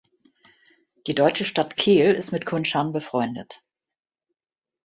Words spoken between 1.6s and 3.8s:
Kehl ist mit Kunshan befreundet.